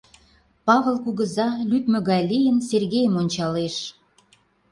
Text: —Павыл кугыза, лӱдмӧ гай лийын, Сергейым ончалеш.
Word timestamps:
—Павыл 0.65 0.97
кугыза, 1.05 1.49
лӱдмӧ 1.69 1.99
гай 2.09 2.21
лийын, 2.31 2.57
Сергейым 2.69 3.13
ончалеш. 3.21 3.75